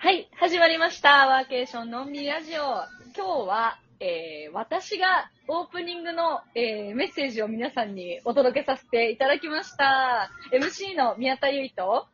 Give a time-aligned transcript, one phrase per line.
[0.00, 1.26] はい、始まりました。
[1.26, 2.62] ワーケーションのんびりラジオ。
[3.16, 10.30] 今日は、えー、私がオープニングの、えー、メッセージを皆さんにお届けさせていただきました。
[10.52, 12.06] MC の宮田ゆいと、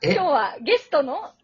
[0.00, 0.14] え？
[0.14, 1.34] 今日はゲストの、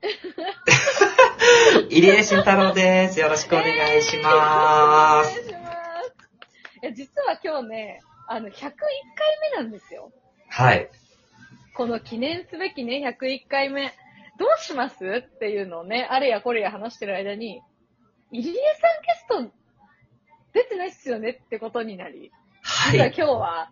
[1.90, 3.20] 入江慎太郎です。
[3.20, 5.48] よろしくお願いしまお願いす。
[5.48, 6.16] します。
[6.82, 8.72] いや、実は今日ね、あの、101回
[9.52, 10.10] 目なんですよ。
[10.48, 10.88] はい。
[11.74, 13.92] この記念すべきね、101回目、
[14.40, 15.04] どうします？
[15.04, 17.60] っていうのをね、あれやこれや話してる間に、
[18.32, 18.58] 入江さ
[19.38, 19.52] んゲスト
[20.54, 22.96] 出てないっすよねってことになり、は。
[22.96, 23.70] い今日は、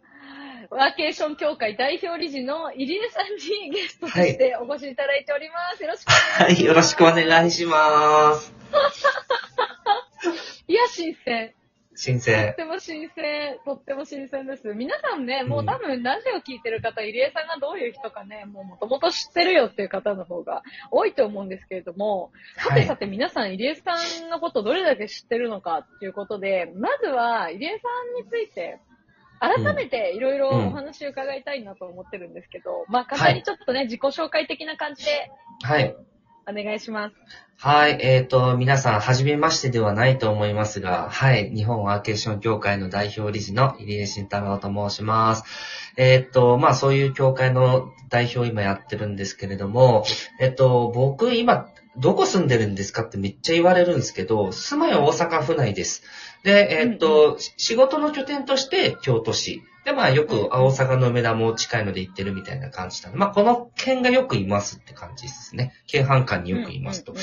[0.71, 5.83] ワーケーション協会代表理事の入江さんにゲストとしてお越しいただいております。
[5.83, 6.43] よろしくお願いします。
[6.43, 8.53] はい、よろしくお願いします。
[10.69, 11.55] いや、新鮮。
[11.99, 12.55] とっ新鮮。
[12.57, 14.73] ても新鮮、とっても新鮮です。
[14.73, 27.75] 皆さんね、もう多分ラジオ聞いてる方、入江さんがどういう人かね、もう元々知ってるよっていう方の方が多いと思うんですけれども、さてさて皆さん、入江さんのことどれだけ知ってるのかっていうことで、まずは入江さ
[28.21, 28.79] んについて、
[29.41, 35.31] 改めていろいろお話を伺いたいなと思ってるんですけど、まあ簡単にちょっとね、自己紹介的な感じで
[35.63, 35.97] はい。
[36.49, 37.15] お願いします。
[37.57, 45.45] はい、えっ、と、皆さん、はじめましてではないと思いますが、はい、日本ワーケーション協会の代表理事の入江慎太郎と申します。
[45.97, 50.05] えっ、と、まあ、そういう協会の代表を今やってるんですけれども、
[50.41, 53.03] えっ、と、僕、今、どこ住んでるんですか？
[53.03, 56.05] ってめっちゃ言われるんですけど、住まいは大阪府内です。
[56.45, 59.63] で、えっ、と、仕事の拠点として京都市。
[59.85, 65.73] で、まあ、よく大阪の梅田も近いので行ってるみたいな感じなので、まあ、この県がよくいますって感じですね。
[65.87, 67.15] 京阪間によくいますと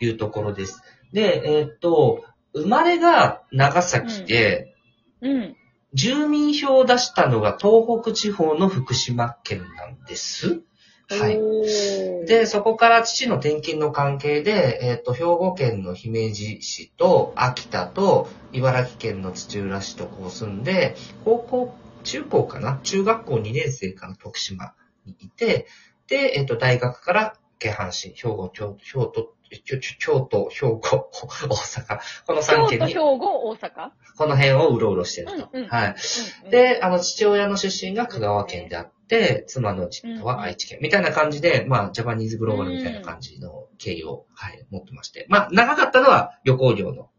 [0.00, 0.82] いうところです。
[1.12, 4.74] で、えっ、と、生まれが長崎で、
[5.20, 5.30] うん。
[5.30, 5.56] うん。
[5.94, 10.62] 住民票を出したのが東北地方の福島県なんです。
[11.08, 12.26] はい。
[12.26, 22.78] で、そこから父の転勤の関係で、えっ、と、兵庫県の姫路市と秋田と茨城県の土浦市とこう住んで、高校、中高かな？
[22.82, 25.66] 中学校2年生から徳島にいて、
[26.06, 29.34] で、えっ、と、大学から京阪市、兵庫、京京都、
[29.64, 30.78] 京京都、兵庫、
[31.12, 33.90] 大阪、この3京都、県に兵、庫、大阪？
[34.16, 35.48] この辺をうろうろしてると。
[35.52, 35.88] うんうんはい。
[35.88, 40.78] うんうんで、あの、父親の出身が香川県であって、妻の実家は愛知県。
[40.82, 45.26] みたいな感じで、まあ、ジャパニーズグローバルみたいな感じの経緯を、はい、持ってまして。
[45.28, 47.10] まあ、長かったのは旅行業の、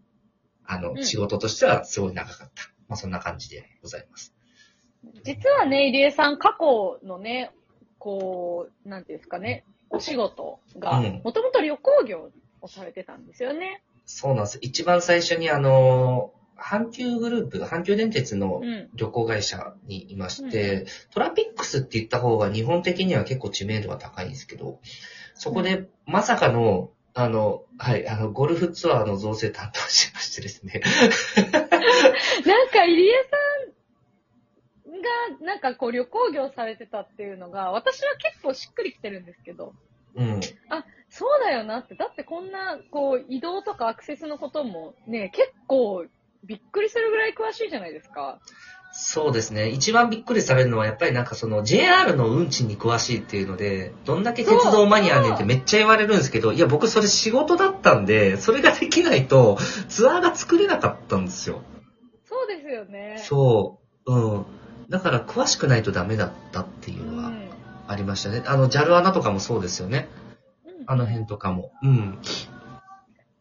[0.66, 2.64] あの、うん仕事としてはすごい長かった。
[2.88, 4.35] まあ、そんな感じでございます。
[5.24, 7.52] 実はね、入江さん、過去のね、
[8.00, 12.30] こう、なんていうんですかね、お仕事がうん、もともと旅行業
[12.62, 13.82] をされてたんですよね。
[14.06, 14.60] そうなんです。
[14.62, 18.90] 一番最初にあの、阪急グループ、阪急電鉄のうん。
[18.94, 24.80] 旅行会社にいまして、トラピックスって言った方が日本的には結構知名度が高いんですけど、
[25.34, 30.82] そこでまさかの、あの、はい、あの、ゴルフツアーの造成担当しましてですね。
[31.42, 31.68] なん
[32.68, 33.55] か、入江さん
[35.40, 39.74] が、なんかこう、旅行業されてたっていうのが、私は結構しっくりきてるんですけど、
[40.16, 40.42] うん。
[41.10, 46.06] そうだよなって、だってこんな、こう、移動とかアクセスのこともね、結構、
[46.44, 48.40] びっくりするぐらい詳しいじゃないですか。
[48.92, 49.70] そうですね。
[49.70, 59.58] 一番びっくりされるのは、やっぱりなんかその JR の運賃に詳しいっていうので、どんだけ鉄道マニアねんってめっちゃ言われるんですけど、いや、僕それ仕事だったんで、それができないと
[59.90, 61.62] ツアーが作れなかったんですよ。
[62.24, 63.22] そうですよね。
[63.26, 64.14] そう。
[64.14, 64.46] うん。
[64.90, 67.50] だから詳しくないとダメだったっていうのはん
[67.88, 68.44] ありましたね。
[68.46, 70.08] あの、JAL アナとかもそうですよね。
[70.66, 71.72] うんあの辺とかも。
[71.82, 72.20] うん。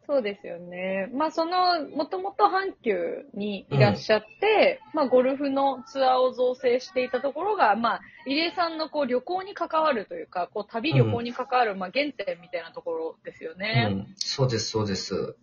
[0.06, 1.10] そうですよね。
[1.14, 13.84] まあ、その、もともと阪急にいらっしゃって、まあ、ゴルフのツアーを造成していたところが、まあ、入江さんのこう旅行に関わるというか、こう旅旅行に関わる、まあ、原点みたいなところですようね。
[13.84, 14.06] ん。
[14.16, 15.36] そうです、そうです。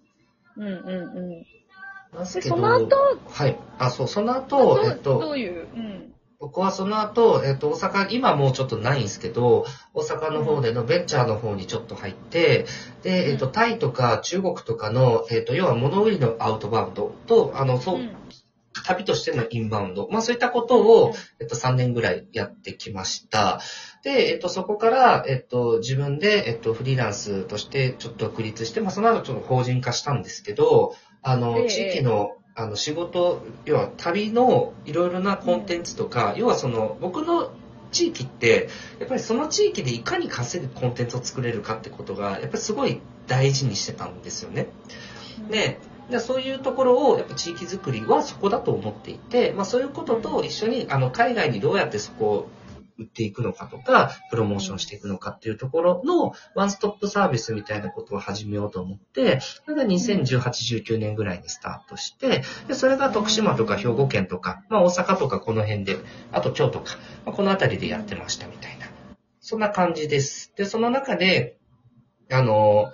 [0.58, 1.46] うん、うん、うん。
[2.26, 2.98] その後、
[3.30, 3.58] はい。
[3.80, 6.14] あ、そう、そのど後、うえっと、どういう、うん。
[6.40, 12.66] 僕はその後、えっと、大阪、今もうちょっとないんですけど、大阪の方でのベンチャーの方にちょっと入って、
[13.04, 18.16] で、えっと、タイとか中国とかの、えっと、要は物売りのアウトバウンドと、あの、そう、うん
[18.84, 20.08] 旅としてのインバウンド。
[20.12, 23.62] まあそういったことを、えっと、3年ぐらいやってきました。
[24.04, 37.52] で、えっと、そこから、えっと、自分で、えっと、フリーランスとしてちょっと独立して、まあその後ちょっと法人化したんですけど、あの、ええ地域の、あの、仕事、要は旅のいろいろなコンテンツとか、要はその、僕の
[37.92, 38.70] 地域って、
[39.00, 44.68] やっぱりその地域でいかに稼ぐコンテンツを作れるかってことが、やっぱりすごい大事にしてたんですよね。
[45.50, 45.80] で、
[46.12, 52.50] でそういうところを、やっぱ地域づくりはそこだと思っていて、まあそういうことと一緒に、あの、海外にどうやってそこを
[53.00, 60.40] 売っていくのかとか、プロモーションしていくのかっていうところのワンストップサービスみたいなことを始めようと思って、それが2018、
[60.84, 65.98] 19年ぐらいにスタートして、で、それが徳島とか兵庫県とか、まあ大阪とかこの辺で、
[66.32, 68.88] あと京都か、まあ、この辺りでやってましたみたいな。
[69.40, 70.54] そんな感じです。
[70.56, 71.58] で、その中で、
[72.30, 72.92] あの、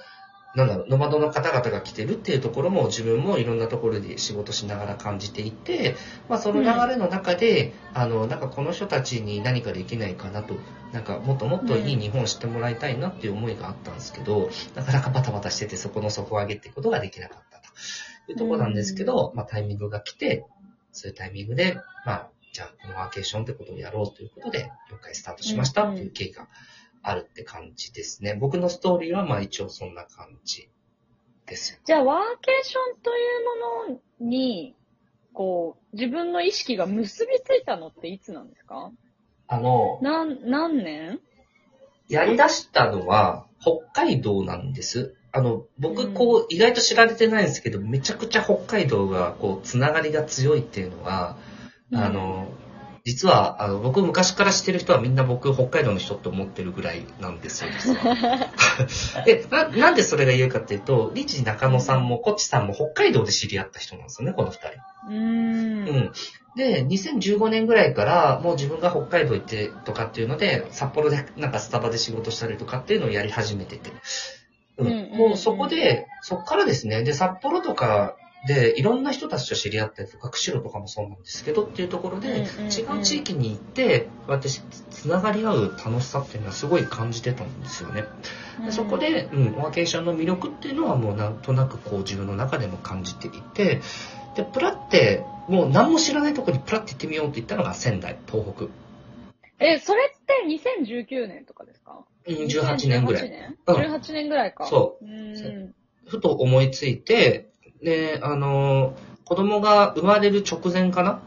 [0.57, 5.95] なんだろう、ノマドの方々が来てるっていうところも自分もいろんなところで仕事しながら感じていて、
[6.27, 10.55] まあその流れの中で、あの、なんかこの人たちに何かできないかなと、
[10.93, 18.31] なんかもっともっといい日本を知ってもらいたいなっていう思いがあったんですけど、なかなかバタバタしててそこの底上げっていうことができなかったと。
[18.31, 20.43] いうところなんですけど、まあタイミングが来て、
[20.91, 26.47] そういうタイミングで、まあ、じゃあこのワーケーションってことをやろうということで、了解スタートしましたっていう経緯が
[27.09, 28.35] あるって感じですね。
[28.35, 30.69] 僕のストーリーはまあ一応そんな感じ
[31.45, 31.79] ですよ。
[31.85, 33.13] じゃあ、ワーケーションとい
[33.89, 33.95] うも
[34.25, 34.75] のに、
[35.33, 38.91] こう、自分の意識が結びついたのっていつなんですか？
[39.47, 41.21] あの、なん、何年？
[42.09, 45.15] やり出したのは北海道なんです。
[45.31, 51.37] あの、うん僕こう、意外と知られてないんですけど、めちゃくちゃ北海道がこう、つながりが強いっていうのは、
[51.93, 52.49] あの、
[53.07, 58.51] 実は、あの、僕昔から知ってる人はみんな僕北海道の人って思ってるぐらいなんですよ、実は。
[59.23, 64.67] でな、なんでそれが言うかっていうと、リチ中野さんもコッチさんも北海道で知り合った人なんですよね、この二人。
[65.07, 65.87] うーん。
[65.87, 66.11] うん。
[66.57, 73.89] で、2015年ぐらいから、もう自分が北海道行ってとかっていうので、札幌でなんかスタバで仕事したりとかっていうのをやり始めてて。
[74.79, 74.87] うん。
[74.87, 84.59] うんうんうんもうそこで、そこからですね、で、札幌とかでいろんな人たちと知り合ったりとか、釧路とかもそうなんですけどっていうところで、うんうんうん違う地域に行って、私、
[84.91, 88.03] つながり合う楽しさっていうのはすごい感じてたんですよね。
[88.63, 93.81] でそこで、うん、ワーケーションの魅力っていうのはもうなんとなくこう自分の中でも感じていて、
[94.35, 98.67] で、プラって、もう何も知らないところにプラって行ってみようって言ったのが仙台、東北。
[99.59, 102.05] え、それって2019年とかですか？
[102.27, 103.23] うん、18年ぐらい。
[103.23, 103.57] 18年？
[103.65, 104.67] うん ?18 年ぐらいか。。
[104.67, 105.05] そう。
[106.07, 107.49] ふと思いついて、
[107.81, 111.19] で、あのー子供が生まれる直前かな？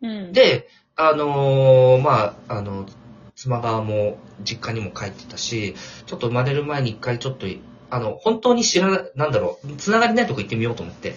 [0.00, 2.86] うん。、で、あのーまあ、あの、
[3.34, 5.74] 妻側も実家にも帰ってたし、
[6.06, 7.48] ちょっと生まれる前に一回ちょっと、
[7.90, 11.16] あの、本当に知らな、なんだろう、つながりないとこ行ってみようと思って。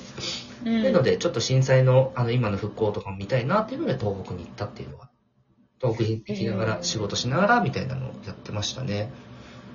[0.66, 5.12] うん、っていうので、ちょっと震災の、あの、今の復興とかも見たいなっていうので、東北に行ったっていうのは、
[5.80, 9.12] 東北に行きながら、仕事しながら、みたいなのをやってましたね。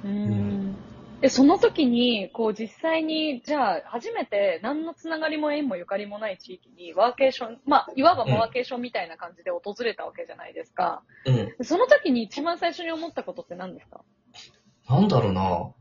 [0.05, 0.75] うーん。
[1.21, 11.03] で、その時に、こう実際に、じゃあ、初めて何のつながりも縁もゆかりもない地域にワーケーション、まあ、いわばワーケーションみたいな感じで訪れたわけじゃないですか。
[11.27, 11.35] うん。
[11.59, 14.01] でその時に一番最初に思ったことって何ですか？
[14.89, 15.73] なんだろうな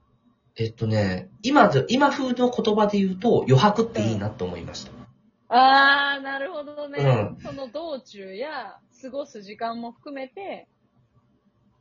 [0.58, 4.92] えっとね、今で、今風の言葉で言うと、余白っていいなと思いました。
[5.48, 7.02] あー、なるほどね。
[7.02, 10.68] うんその道中や過ごす時間も含めて、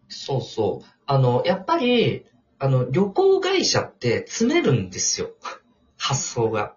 [0.09, 0.87] そうそう。
[1.07, 2.25] あの、やっぱり、
[2.59, 5.31] あの、旅行会社って詰めるんですよ。
[5.97, 6.75] 発想が。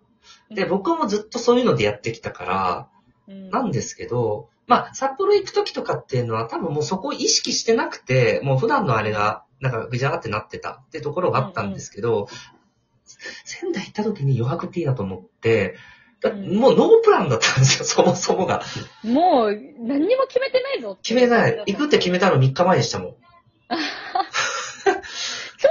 [0.49, 2.89] で、僕もずっとそういうのでやってきたから、
[3.27, 12.27] うん、なんですけど、まあ、札幌行くときとかっていうのは多分もうそこを意識してなくて、もう普段のあれが、なんかぐちゃがってなってたってところがあったんですけど、
[13.45, 15.75] 仙台行った時に余白っていいなと思って、
[16.21, 18.61] だうんもうノープランだったんですよ、 そもそもが。
[19.03, 21.63] もう、何にも決めてないぞ決めない。
[21.67, 23.15] 行くって決めたの3日前でしたもん。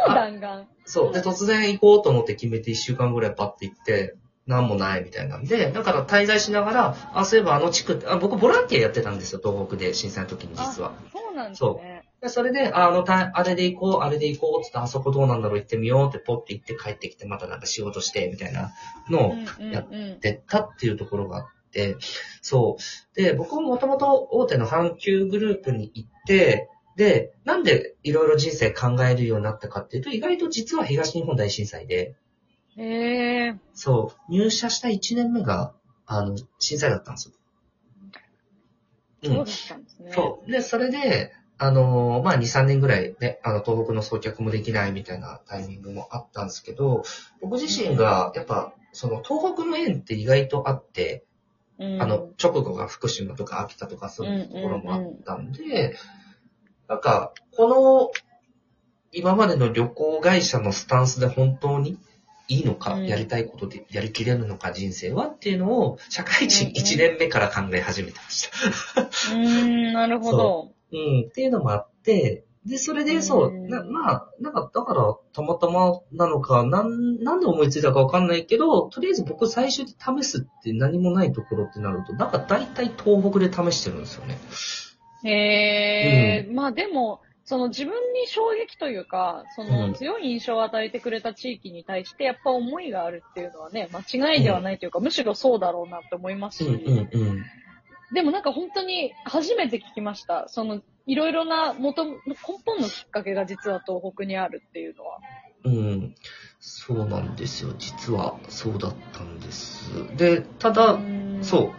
[0.07, 0.67] 超弾丸。
[0.85, 1.13] そう。
[1.13, 4.17] で、突然行こうと思って決めて1週間ぐらいパッて行って、
[4.47, 10.93] なんもないみたいなんで、だから滞在しながら、あ、そういえばあの地区って、あ僕ボランティアやってたんですよ、東北で震災の時に実は。
[11.13, 12.03] そうなんですそね。
[12.21, 18.73] でそれで、ああのた、あれで行こう、あれで行こう、つって、あそこどうなんだろう、行ってみようってポッて行って帰ってきて、またなんか仕事して、みたいな
[19.09, 19.35] のを
[19.73, 21.97] やうんってったっていうところがあって、
[22.43, 23.17] そう。
[23.17, 26.69] で、僕ももともと大手の阪急グループに行って、
[27.01, 32.15] で、なんでいろいろ人生考えるようになったかっていうと、意外と実は東日本大震災で、
[32.77, 33.55] へえ。
[33.73, 35.73] そう、入社した1年目が、
[36.05, 37.35] あの、震災だったんですよ。
[39.25, 40.13] そうだったんですね。
[40.13, 40.53] そう。
[40.53, 47.05] で、それで、あのーまあ、2、3年ぐらいね、あの、東北の送客もできないみたいなタイミングもあったんですけど、
[47.41, 51.25] 僕自身が、やっぱ、その、東北の縁って意外とあって、
[51.79, 55.97] うんあの、直後が福島とか秋田とかそういうところもあったんで、
[56.91, 58.11] なんか、この、
[59.13, 61.97] 今までの旅行会社のスタンスで本当に
[62.49, 68.51] いいのか、うんやりたいことでやりきれるのか、人生はっていうのを、社会人うんうん1年目から考え始めてまし
[68.97, 69.03] た。
[69.03, 70.73] うーん、なるほど。
[70.93, 84.37] うん、っていうのもあって、で、それで、そう、うんなまあ、なんか、だから、たまたまなのか、なん、なんで思いついたかわかんないけど、とりあえず僕最初に試すって何もないところってなると、なんか大体東北で試してるんですよね。
[85.25, 97.45] へえ、まあでも、その自分に衝撃というか、そうんの強い印象を与えてくれた地域に対してやっぱ思いがあるっていうのはね、間違いではないというか、むしろそうだろうなって思いますし、うんうんうん。
[98.13, 100.49] でもなんか本当に初めて聞きました。
[100.49, 102.21] その、いろいろな元、根
[102.65, 105.19] 本のきっかけが実は東北にあるっていうのは。
[105.65, 106.15] うん。
[106.61, 107.75] そうなんですよ。
[107.79, 109.91] 実はそうだったんです。
[110.17, 111.73] で、ただ、うんそう。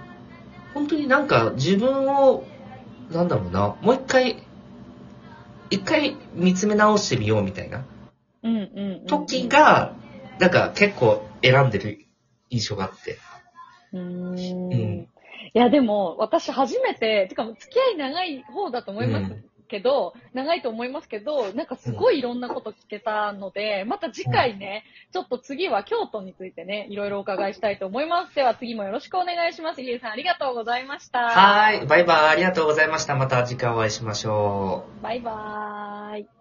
[0.74, 2.43] 本当になんか自分を、
[3.11, 4.43] なんだろうな、もう一回、
[5.69, 7.85] 一回見つめ直してみようみたいな
[8.43, 9.05] うんうんうんうん。
[9.05, 9.95] 時が、
[10.39, 12.05] なんか結構選んでる
[12.49, 13.17] 印象があって。
[13.93, 14.73] うーん。
[14.73, 15.07] うん
[15.53, 19.35] いや、でも、私初めて、てか、付き合い長い方だと思います
[19.71, 28.35] けど、長いと思いますけど、なんかすごいいろんなこと聞けたので、また次回ね、ちょっと次は京都についてね、いろいろお伺いしたいと思います。
[28.35, 29.81] では次もよろしくお願いします。
[29.81, 31.19] 入江さんありがとうございました。
[31.19, 31.87] はーい。
[31.87, 32.27] バイバイ。
[32.27, 33.15] ありがとうございました。
[33.15, 35.03] また次回お会いしましょう。
[35.03, 36.40] バイバーイ。